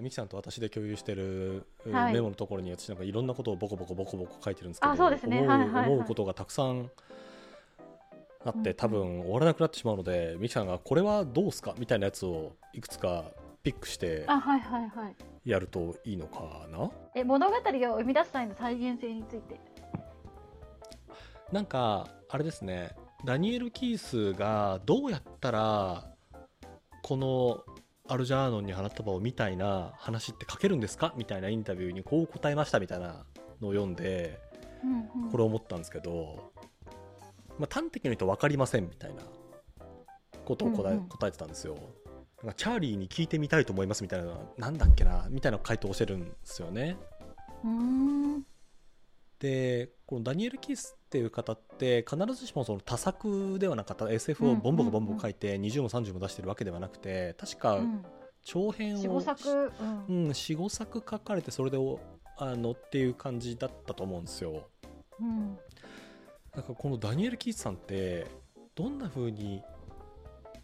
[0.00, 2.12] ミキさんと私で共有してるはい。
[2.12, 5.40] メモのところに私なんかいろんなことをボコボコボコボコ書いてるんですけどあそうですね。
[5.40, 6.90] 思うはいはいはい思うことがたくさん
[8.44, 8.74] あってうんうん。
[8.74, 11.74] 多分終わらなくなってしまうのでミキさんがこれはどうすか？
[11.78, 13.24] みたいなやつをいくつか
[13.62, 14.26] ピックして
[15.44, 16.90] やるといいのかな？
[17.14, 17.60] え物語を
[17.98, 19.58] 生み出す際の再現性について。
[21.52, 22.96] なんかあれですね。
[23.24, 26.04] ダニエル・キースがどうやったら
[27.02, 27.64] この
[28.08, 31.12] アルジャーノンに花束をみたいな話って書けるんですか？
[31.16, 33.24] みたいなインタビューにこう答えましたみたいな
[33.60, 34.38] のを読んで
[34.84, 35.30] うんうん。
[35.30, 36.52] これを思ったんですけど、
[37.58, 39.22] まあ、端的に言うと分かりませんみたいな
[40.44, 41.76] ことを答え,、うんうん答えてたんですよ。
[42.42, 46.96] なんかチャーリーに聞いてみたいと思いますみたいななんだっけなみたいな回答をしてるんですよね。
[49.38, 58.04] でこのダニエル・キースっていう方って必ずしもその多作ではなかった SF をボンボコボンボコ書いて20も30も出してるわけではなくて確かうん
[58.44, 59.72] 長編を四五作う
[60.08, 61.98] うんん、45作書かれてそれでお
[62.36, 64.68] あのっていう感じだったと思うんですよ。
[65.18, 65.58] うん。
[66.54, 68.26] なんかこのダニエル・キースさんって
[68.76, 69.62] どんな風に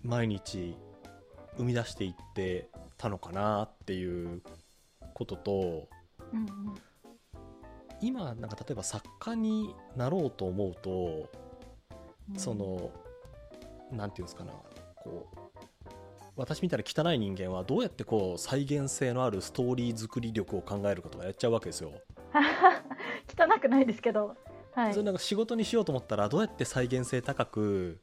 [0.03, 0.77] 毎日
[1.57, 4.43] 生み出していってたのかなっていう
[5.15, 5.89] ことと
[6.33, 6.49] うんうん
[8.03, 11.31] 今なんか例えば作家になろうと思うと
[12.31, 12.39] うん。
[12.39, 12.91] その
[13.91, 14.53] なんていうんですかな
[14.97, 15.39] こう
[16.37, 21.93] 私みたいな汚い人間はどうやってこう再現性のあるストーリー作り力を考えるかとかやっちゃうわけですよ。
[23.39, 24.35] 汚くないですけど。
[24.73, 24.93] はい。
[24.93, 28.01] それなんか仕事にしようと思ったらどうやって再現性高く、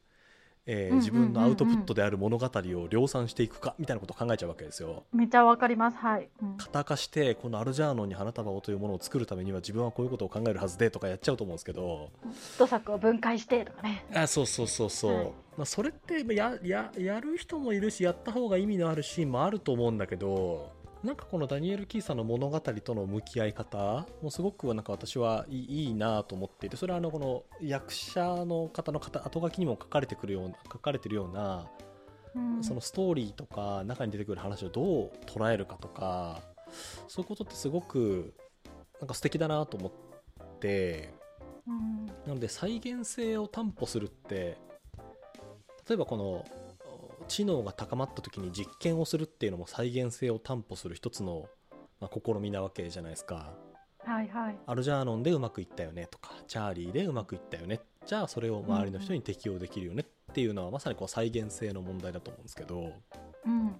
[0.65, 5.03] えー自分のアウトプットである物語を量産していくかみたいなことを考えちゃうわけですよ。
[5.13, 5.97] めっちゃわかります。
[5.97, 6.57] はい、うん。
[6.57, 12.11] 型化してこのアルジャーノンに花束をというものを作るためには自分はこういうことを考えるはずでとかやっちゃうと思うんですけど。
[12.57, 14.05] 土作を分解してとかね。
[14.13, 15.25] あそうそうそうそう、はい。
[15.57, 20.71] まあ、それってまあやややる人もいるしやった方が意味のあるシーンもあると思うんだけど
[21.04, 31.67] なんかこのダニエル・キーさんの物語との向き合い方もすごくなんか私はいいなと思っていてそれはあのこの役者の方の方後書きにも書かれてくるような書かれてるような
[32.36, 32.64] うん。
[32.64, 36.42] そのストーリーとか中に出てくる話をどう捉えるかとか
[37.08, 38.33] そういうことってすごく
[38.99, 39.92] なんか素敵だなと思っ
[40.59, 41.14] て
[41.65, 42.05] うん。
[42.27, 44.58] なので再現性を担保するって
[45.88, 46.45] 例えばこの
[47.29, 51.45] 知能が高まった時に実験をするっていうのも再現性を担保する一つの、
[52.01, 53.53] まあ、試みなわけじゃないですか。
[53.99, 54.57] はいはい。
[54.65, 57.79] アルジャーノンでうまくいったよねとかチャーリーでうまくいったよね。
[58.05, 62.91] じゃあそれを周りの人に適用できるよねっていうのはまさにこう再現性の問題だと思うんですけど。
[63.45, 63.75] うん。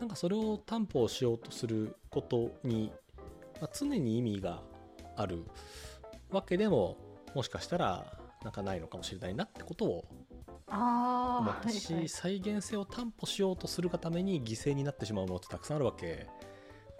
[0.00, 2.92] なんかそれを担保しようとすることに、
[3.60, 4.62] まあ、常に意味が
[5.16, 5.44] ある
[6.30, 6.96] わけでも
[7.34, 10.04] もしかしたらなんかないのかもしれないなってことを
[10.70, 16.26] ああ思ったし、再現性を担保しようとするがために犠牲になってしまうものってたくさんあるわけ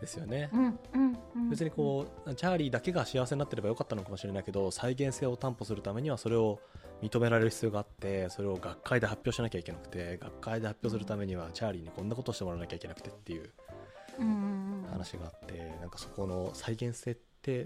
[0.01, 0.49] ですよね。
[0.53, 6.61] うんうんうん、別にこうチャーリーだけが幸せになってればよかったのかもしれないけど再現性を担保するためにはそれを
[7.03, 13.51] 認められる必要があってそれを学会で発表しなきゃいけなくて学会で発表するためにはチャーリーにこんなことをしてもらわなきゃいけなくてっていう
[14.91, 17.63] 話があってなんかそこの再現性ってい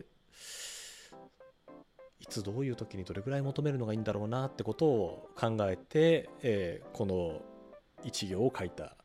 [2.32, 7.40] つどういう時にどれぐらい求めるのがいいんだろうなってことを考えて、えーこの
[8.04, 8.96] 一行を書いた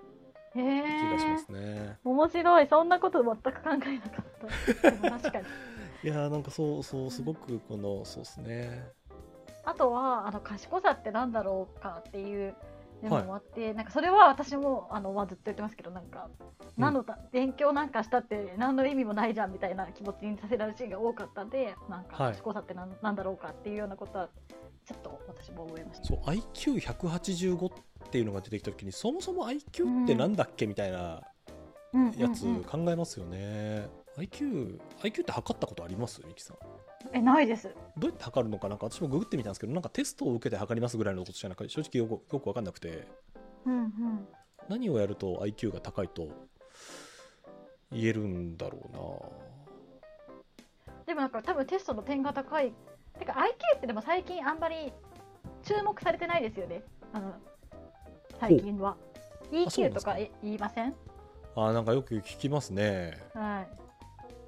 [0.55, 1.97] へ気えがしますね。
[2.03, 4.25] 面白いそんなこと全く考えなかっ
[4.81, 5.45] た確かに
[6.03, 8.89] いやーなんかそうそうすごくこのそうですね。
[9.65, 12.55] あとはあの賢さってなんだろうかっていう
[13.03, 16.83] のもあって、なんかそれは私もあの、まあ、ずっと言ってますけどなんか、うん。
[16.83, 22.33] 何のた勉強なんかしたって何の意味もないじゃんみたいな気持ちにさせられるシーンが多かったんでなんかはい。
[22.33, 24.29] 賢さってなん,、なんだろうかっていうようなことは
[24.85, 26.05] ちょっと私も思いました。
[26.05, 31.21] そう IQ185 っていうのが出てきた時にそもそも IQ ってなんだっけみたいなうん
[32.17, 33.87] やつ考えますよね。
[34.17, 36.21] IQ, IQ って測ったことあります？
[36.25, 36.57] ミキさん。
[37.13, 37.73] えないです。
[37.97, 43.07] どうやって測るのかなんか私もググってみたんですけどなんかテストを受けて測りますぐらいのことじゃなくて正直よくよく分かんなくて。
[43.65, 44.27] うんうん。
[44.69, 46.27] 何をやると IQ が高いと
[47.91, 49.31] 言えるんだろ
[51.05, 52.73] でもなんか多分テストの点が高い。
[53.17, 54.91] てか IQ ってでも最近あんまり
[55.63, 56.81] 注目されてないですよね。
[57.13, 57.33] あの
[58.39, 58.97] 最近は。
[59.51, 60.87] EQ とかえ言いません？
[60.87, 60.95] うな
[61.57, 63.17] あーなんかよく聞きますね。
[63.33, 63.67] はい。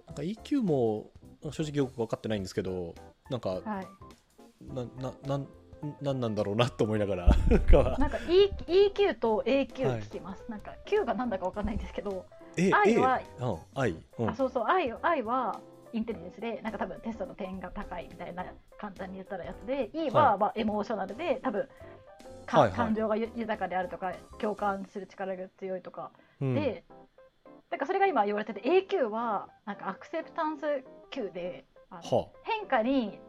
[0.06, 1.10] なんか EQ も
[1.52, 2.94] 正直よく分かってないんですけど
[3.32, 3.88] なんかはい。
[4.76, 5.48] なななん
[6.02, 7.28] なんなんだろうなと思いながら
[7.98, 10.02] なんか E- EQ と AQ はい。
[10.02, 12.26] 聞きます、なんか Q がなんだかわかんないんですけど、
[12.58, 14.30] え I えはうん、愛、うん。
[14.30, 15.62] あそうそう I, I は
[15.94, 18.46] インテリジェンスでなんか多分テストの点が高いみたいな
[18.78, 20.40] 簡単に言ったらやつで E は、はい。
[20.40, 21.68] まあ、エモーショナルで多分
[22.46, 22.78] か、はいはい。
[22.78, 26.84] 感情がゆ豊かであるとか共感する力が強いとかうんで、
[27.70, 31.66] だからそれが今言われてて A 級はなんかアクセプタンス級で
[32.44, 33.20] 変化に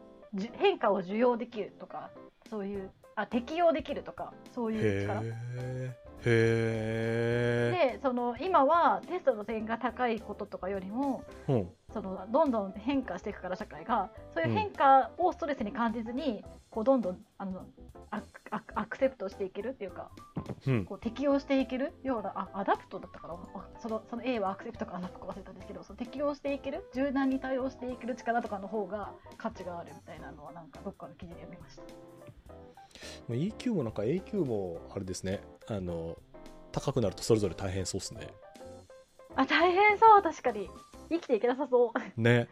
[0.57, 2.09] 変化を受容できるとか
[2.49, 5.21] そういうあ適応できるとかそうへいう力。
[5.23, 11.69] えへでその今はテストの点が高いこととかよりもえうん。
[11.93, 14.11] そのどんどん変化していくから社会が。
[14.33, 17.65] そういう変化をストレスに感じずに、こうどんどんあの
[18.09, 20.30] accept していけるっていうかうん
[20.85, 23.35] こう適応していけるようなあ adapt だったかな。
[23.55, 31.83] あそのその A は accept か adapt か忘れたんですけどその適応していける柔軟に対応していける力とかの方が価値があるみたいなのはなんかどっかの記事で読みました。
[31.83, 31.87] ま
[33.31, 35.41] あ E 級もなんか A 級もあれですね。
[35.67, 36.17] あの
[36.71, 38.27] 高くなるとそれぞれ大変そうっすね。
[39.35, 40.21] あ大変そう。
[40.21, 40.69] 確かに。
[41.09, 42.21] 生きていけなさそう。
[42.21, 42.47] ね。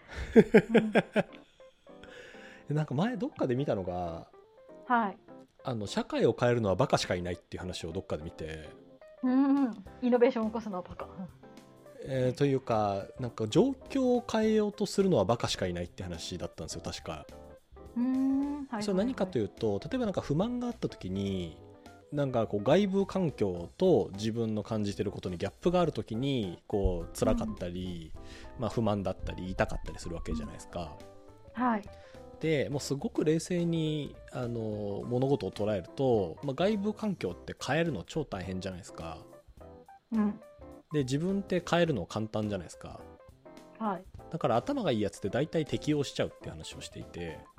[2.67, 2.75] うん。
[2.75, 4.27] なんか前どっかで見たのが
[4.87, 5.17] はい。
[5.69, 8.69] あの社会を変えるのはバカしかいないっていう話をどっかで見て、
[9.21, 9.85] うんうん。
[10.01, 11.07] イノベーションを起こすのはバカ。
[12.05, 17.27] えーというかなんか状況を変えようとするのはバカしかいないって話だったんですよ確か
[17.95, 18.65] うん。
[18.71, 18.83] はい。
[18.83, 19.41] それ何かとう。
[19.43, 21.55] いうと例えばなんか不満があった時に
[22.11, 28.11] なんかこう外部環境と自分の感じてることにギャップがある時にこう辛かったり、
[28.57, 30.97] まあ、不満だったり痛かったりするわけじゃないですか。
[31.53, 31.83] はい。
[32.39, 39.17] でもうすごく冷静にあの物事を捉えると、まあ、外部環境って変えるの超大変じゃないですか。
[40.11, 40.39] うん。
[40.91, 42.99] で自分って変えるの簡単じゃないですか。
[43.77, 44.03] はい。
[44.31, 47.39] だから頭がいいやつって大体適応しちゃうって話をしていて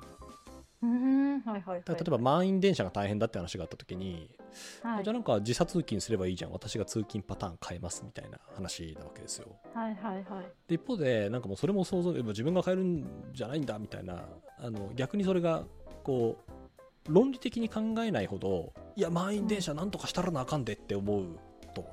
[1.45, 4.29] はいはい例えば満員電車が大変だって話があった時に
[4.83, 5.03] はい。
[5.03, 6.51] じゃあなんか時差通勤すればいいじゃん。
[6.51, 9.47] 私が通勤パターン変えますみたいな話なわけですよ。
[9.73, 10.45] はいはいはい。
[10.67, 14.25] で一方でなんかもうそれも想像で自分が変えるんじゃないんだみたいな
[14.59, 15.63] あの逆にそれが
[16.03, 16.37] こ
[17.07, 21.39] う論理的に考えないほどいや満員電車なんとかしたらなあかんでって思う
[21.73, 21.87] と。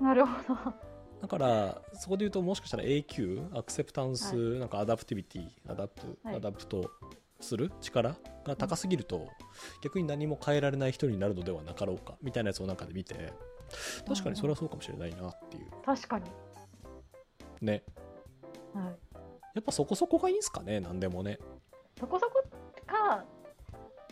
[0.00, 0.74] なるほど。
[1.20, 6.36] だからそこで言うともしかしたら A 級アクセプタンス、はなんか adaptivity adap、はい。
[6.36, 6.90] adapt
[7.40, 7.70] する？
[7.82, 8.16] 力？
[8.44, 9.28] が高すぎると、
[9.82, 13.32] 逆に何も変えられない人になるのではなかろうかみたいなやつをなんかで見て
[14.06, 16.24] 確かにそれはそうかもしれないなっていう確かに。
[17.60, 17.82] ね
[18.74, 19.20] はい。
[19.54, 21.38] やっぱそこそこがいいんすかね何でもね
[21.98, 22.42] そこそこ
[22.86, 23.24] か、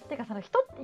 [0.09, 0.83] てかその人って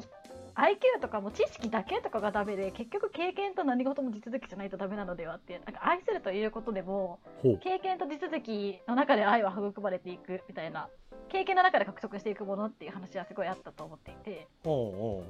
[0.57, 7.19] IQ とかも知識だけとかがダメで結局経験と何事も地続きじゃないとダメなのではってなんか愛するということでも
[7.63, 10.89] 経験と地続きの中で愛は育まれていくみたいな
[11.29, 14.47] 経験の中で獲得していくものっていう話はすごいあったと思っていて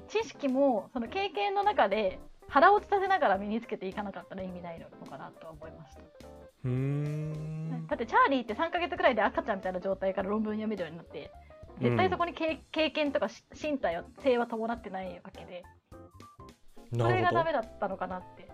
[0.09, 2.19] 知識もその経験の中で
[2.49, 6.03] 腹落ちさせながら身につけていかなかったら意味ないのかなとは思いました。
[7.87, 11.31] だってチャーリーって3ヶ月くらいで赤ちゃんみたいな状態から論文読めるようになって
[11.81, 15.63] 絶対そこに経,、経験とかし身体は性は伴ってないわけで。
[16.97, 18.49] それがダメだったのかなって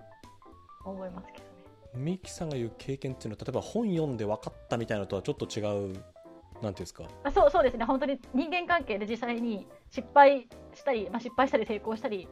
[0.85, 1.51] 思いますけどね。
[1.95, 7.05] ミキさんが言う経験っていうのは例えば本読んで分かったみたいなのとはちょっと違うなんていうんですか？
[7.25, 7.85] あそうそうですね。
[7.85, 12.29] 本当に人間関係で実際に失敗したり、まあ、失敗したり成功したり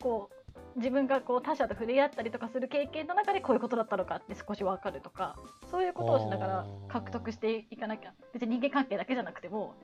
[0.00, 5.36] こう自分がこう他者と触れ合ったりとかする経験の中でこういうことだったのかって少し分かるとか
[5.70, 8.14] そういうことをしながら獲得していかなきゃ。
[8.32, 9.74] 別に人間関係だけじゃなくても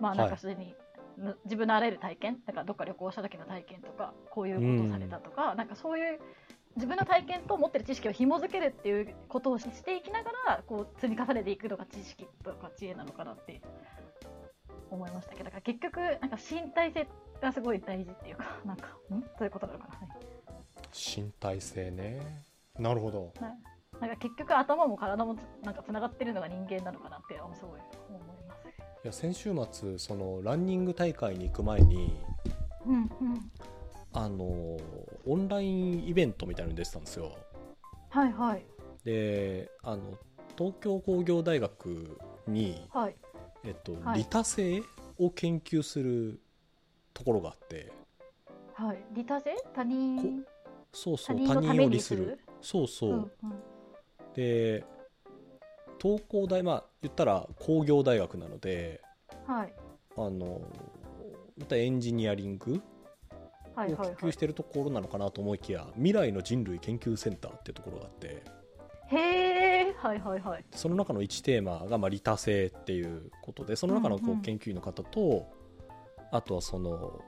[0.00, 0.74] まあなんかすでに、
[1.16, 6.20] ぬ自分のあらゆる体験なんかどっか旅行した時の体験とかこういうことをされたとか、なんかそういう
[6.76, 13.60] 自分の体験と持ってる知識を紐づけるっていうことをししていきながらこう積み重ねていくのが知識とか知恵なのかなって
[14.90, 17.06] 思いましたけどだから結局なんか身体性
[17.40, 19.20] がすごい大事っていうか なんかん？
[19.20, 20.08] そういうことなのかな、はい。
[20.92, 22.20] 身体性ね。
[22.78, 23.32] なるほど。
[23.40, 23.54] な
[24.00, 27.80] なんか結局頭も体もつなんかつながってるのが人間なのかなってすごい。
[27.80, 27.86] 思
[29.04, 32.16] いや先週末そのランニング大会に行く前に
[32.86, 33.10] うんうん、
[34.12, 34.44] あの
[35.24, 37.32] オンラインイベントみたいなのに出てたんですよ。
[38.10, 38.64] はいはい。
[39.04, 40.18] であの
[40.58, 42.18] 東京工業大学
[42.48, 43.16] に、はい。
[43.64, 44.18] えっとはい。
[44.18, 44.82] 利他性
[45.18, 46.40] を研究する
[47.14, 47.92] ところがあって。
[48.74, 49.04] はい。
[49.12, 49.54] 利他性？
[49.74, 50.44] 他人？
[50.92, 52.40] そうそう他他人を利する。
[52.60, 53.30] そうそう、うんうん。
[54.34, 54.84] で
[56.02, 59.00] 東工大まあ言ったら工業大学なので
[59.46, 59.72] はい。
[60.16, 60.60] あの
[61.56, 62.82] またエンジニアリングを研
[63.74, 64.08] はいはい。
[64.08, 68.42] はい究してるところなのかなと思いきや、未来の人類研究センターっていうところがあって
[69.06, 70.64] へえはいはいはい。
[70.72, 75.46] その中の1テーマがまあ利他性っていうことでその中のこう研究員の方と、
[76.30, 77.20] あとはその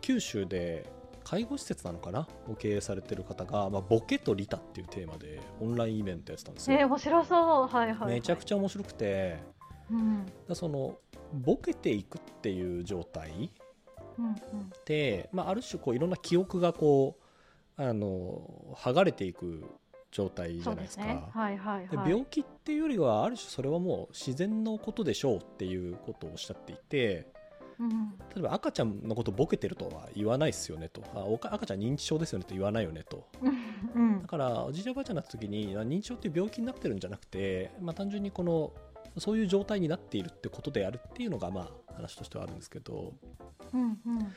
[0.00, 0.90] 九州で
[1.24, 2.28] 介護施設なのかな？
[2.48, 7.66] を経営されてる方が、まあ、ボケと利他っていうテーマでオンラインイベントやってたんですよ、えー、面白そう。
[7.66, 9.38] はいはい、はい、めちゃくちゃ面白くて。
[9.90, 10.26] うん。
[10.48, 10.96] だその
[11.32, 13.50] ボケていくっていう状態
[14.18, 14.34] うんうん。
[14.84, 17.16] で、まあ、ある種こういろんな記憶がこ
[17.78, 19.64] うあの剥がれていく
[20.10, 21.30] 状態じゃないですか。
[21.32, 22.10] はいはいではい。
[22.10, 27.31] 病気っていうよりはある種それはもう自然のことでしょうっていうことをおっしゃっていて
[27.82, 28.12] うん。
[28.34, 31.02] 例えば赤ちゃんのことボケてるとは言わないですよねと。
[31.14, 33.26] あ赤ちゃん認知症ですよねと言わないよねと。
[33.94, 34.22] うん。
[34.22, 38.72] だからおじいちゃんおばあちゃんになった時にあ認知症っていう病気になってるんじゃなくて、まあ、単純にこの
[39.18, 43.12] そういう状態になっているってことであるっていうのがまあ話としてはあるんですけど、
[43.74, 44.18] うんうん。
[44.18, 44.28] ま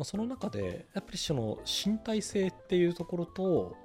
[0.00, 3.76] あ、その中でやっぱりその身体性っていうところと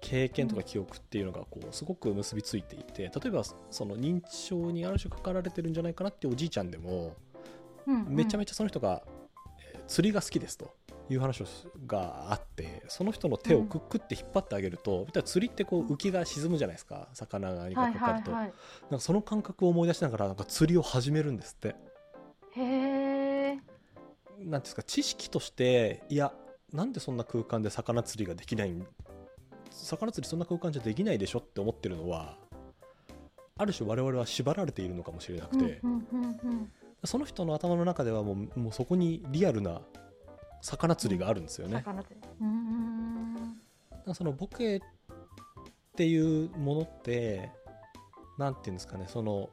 [0.00, 7.14] 経験とか記憶っていうのがこうすごく結びついていて例えばその認知症にある種かかられてるんじゃないかなっていうおじいちゃんでも
[7.86, 8.14] うんうん。
[8.14, 9.02] めちゃめちゃその人が
[9.74, 10.74] えー釣りが好きですと
[11.10, 11.44] いう話
[11.86, 18.52] があってその人の手をくっくって引っ張ってあげると、見たら釣りってこう浮きが沈むじゃないですか魚がにかはいかかると、はいはい。
[18.90, 21.76] なんかその感覚を思い出しながらなんか釣りを始めるんですって。
[22.56, 22.94] へ
[24.44, 26.32] んですか知識としていや
[26.72, 28.86] なんでそんな空間で魚釣りができないん
[29.70, 32.36] 魚釣りそんな空間じゃできないでしょって思ってるのは
[33.56, 36.72] ある種我々は縛られているのかもしれなくて、うんうんうんうん。
[37.04, 39.80] その人の頭の中ではもうもうそこにリアルな
[40.62, 41.82] 魚釣りがあるんですよね。
[41.84, 42.14] 魚釣
[44.06, 44.14] り。
[44.14, 44.80] そのボケっ
[45.96, 47.50] ていうものって
[48.38, 49.48] なんていうんですかねその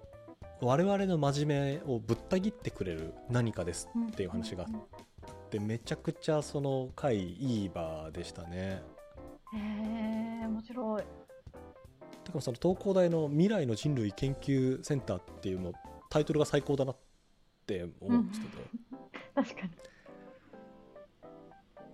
[0.60, 4.08] 我々の真面目をぶった切ってくれる何かですうん。
[4.08, 8.82] っていう話があってめちゃくちゃその回いい場でしたね。
[9.54, 9.58] へ
[10.44, 11.02] え面白い。
[11.02, 15.74] だからその東工大の未来の人類研究センターっていうの
[16.10, 17.11] タイトルが最高だなって
[18.02, 18.54] 思うんですけど、
[19.36, 19.72] 確かに。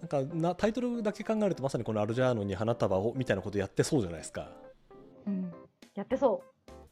[0.01, 4.51] なんかなタイトルだけ考えるとまさにこのアルジャーノンに花束をみたいなことやってそうじゃないですか。
[5.25, 5.51] うん。
[5.95, 6.43] やってそ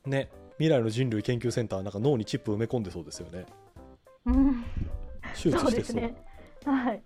[0.05, 3.45] ね未来の人類研究センターなんか脳にチップ埋め込んでそうですよね。
[4.25, 4.31] う。
[4.31, 4.63] うん。
[5.35, 5.71] 手術してそう。
[5.71, 6.15] ですね。
[6.65, 7.03] はい。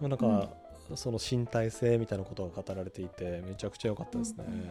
[0.00, 0.52] まあ、なんか、
[0.94, 4.44] その身体性みたいなことが語られていてめちゃくちゃ良かったですね。
[4.46, 4.68] うんうん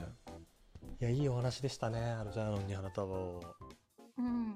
[1.01, 3.41] いやいいお話でしたねアルジャーノンに花束を。
[4.17, 4.55] うん。